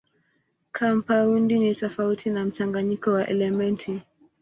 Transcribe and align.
Kampaundi 0.71 1.59
ni 1.59 1.75
tofauti 1.75 2.29
na 2.29 2.45
mchanganyiko 2.45 3.11
wa 3.11 3.27
elementi. 3.27 4.01